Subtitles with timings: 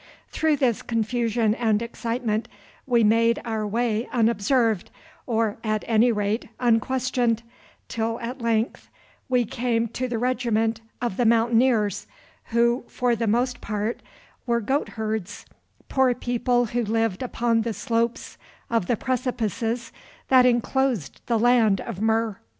[0.29, 2.47] Through this confusion and excitement
[2.87, 4.89] we made our way unobserved,
[5.27, 7.43] or, at any rate, unquestioned,
[7.87, 8.89] till at length
[9.29, 12.07] we came to the regiment of the Mountaineers,
[12.45, 14.01] who, for the most part,
[14.47, 15.45] were goatherds,
[15.87, 18.39] poor people who lived upon the slopes
[18.71, 19.91] of the precipices
[20.29, 22.39] that enclosed the land of Mur.